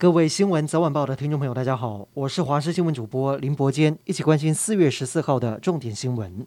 [0.00, 6.46] 各位新闻早晚报的听众朋友，大家好，我是华视新闻主播林伯坚，一起关心四月十四号的重点新闻。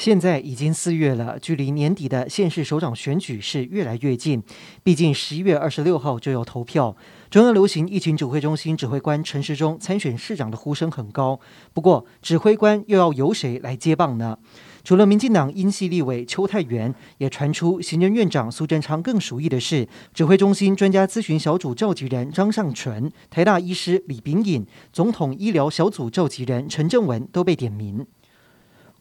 [0.00, 4.42] 现在已经四月了，距离年底的县市首长选举是越来越近，
[4.82, 6.96] 毕竟十一月二十六号就要投票。
[7.28, 11.38] 中央流行疫情指挥中心指挥官陈时中参选市长的呼声很高，
[11.74, 14.38] 不过指挥官又要由谁来接棒呢？
[14.82, 28.06] 除了民进党英系立委邱泰源，也传出行政院长苏贞昌更熟悉的是指挥中心专家咨询小组召集人张尚淳、台大医师李秉颖、总统医疗小组召集人陈正文都被点名。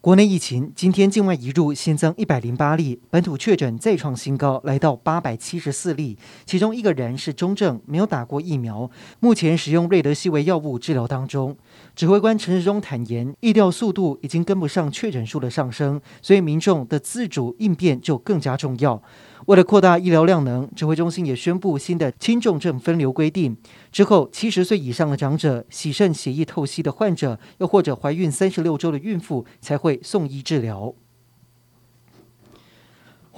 [0.02, 8.90] 国内疫情今天境外移入新增一百零八例，本土确诊再创新高，来到八百七十四例，其中一个人是中症，没有打过疫苗，
[9.20, 11.58] 目前使用瑞德西韦药物治疗当中。
[11.98, 19.04] 指挥官陈时中坦言，疫调速度已经跟不上确诊数的上升，所以民众的自主应变就更加重要。
[19.50, 23.58] 为了扩大医疗量能，指挥中心也宣布新的轻重症分流规定。
[23.92, 30.94] 之后，七十岁以上的长者、洗肾血液透析的患者，又或者怀孕三十六周的孕妇，才会送医治疗。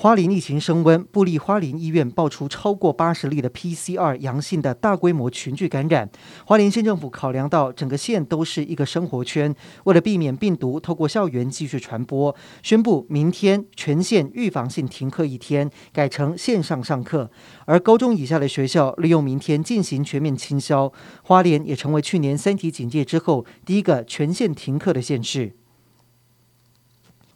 [0.02, 6.09] 花莲疫情升温，布利花莲医院爆出超过八十例的 PCR 阳性的大规模群聚感染。
[6.44, 17.29] 花莲县政府考量到整个县都是一个生活圈，为了避免病毒透过校园继续传播，宣布明天全县预防性停课一天，改成线上上课。
[17.66, 20.91] 而高中以下的学校利用明天进行全面清消。
[21.22, 25.61] 花莲也成为去年三级警戒之后第一个全县停课的县市。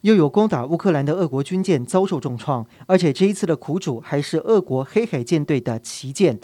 [0.05, 6.39] 又有攻打乌克兰的俄国军舰遭受重创，而且这一次的苦主还是俄国黑海舰队的旗舰。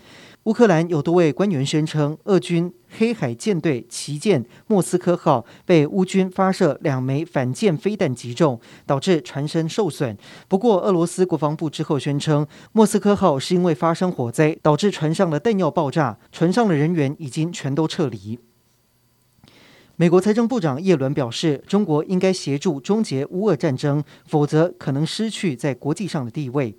[0.45, 10.17] 乌克兰有多位官员宣称，俄军黑海舰队旗舰莫斯科号被乌军发射两枚反舰飞弹击中，导致船身受损。
[10.47, 18.39] 不过，俄罗斯国防部之后宣称，莫斯科号是因为发生火灾导致船上的弹药爆炸，船上的人员已经全都撤离。
[19.97, 26.75] 美国财政部长耶伦表示，中国应该协助终结乌俄战争，否则可能失去在国际上的地位。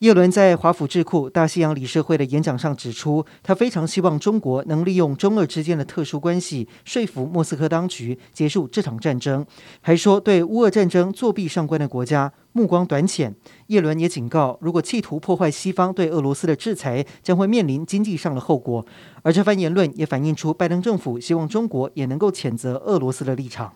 [0.00, 9.46] 叶伦在华府智库大西洋理事会的演讲上指出，他非常希望中国能利用中俄之间的特殊关系，说服莫斯科当局结束这场战争。
[9.80, 13.34] 还说，对乌俄战争作弊上官的国家目光短浅。
[13.68, 18.84] 叶伦也警告，如果企图破坏西方对俄罗斯的制裁，将会面临经济上的后果。
[19.22, 23.72] 而这番言论也反映出拜登政府希望中国也能够谴责俄罗斯的立场。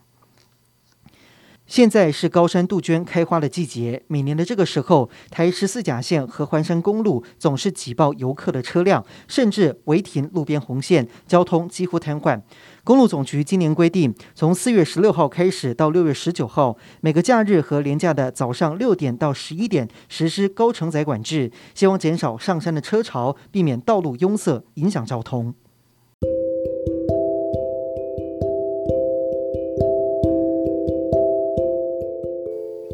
[1.71, 12.43] 现在是高山杜鹃开花的季节，每年的这个时候，台十四甲线合欢山公路总是挤爆游客的车辆，甚至违停路边红线，交通几乎瘫痪。
[12.83, 25.55] 公路总局今年规定，从四月十六号开始到六月十九号，每个假日和连假的早上六点到十一点实施高承载管制，希望减少上山的车潮，避免道路拥塞，影响交通。